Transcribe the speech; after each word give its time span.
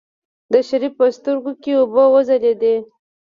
د 0.51 0.53
شريف 0.67 0.93
په 0.99 1.05
سترګو 1.17 1.51
کې 1.61 1.71
اوبه 1.81 2.03
وځلېدلې. 2.13 2.75